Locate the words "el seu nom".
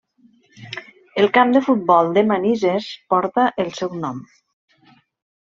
3.65-4.27